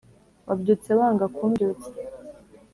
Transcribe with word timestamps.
Wabyutse 0.47 0.89
wanga 0.99 1.25
kumbyutsa 1.35 1.89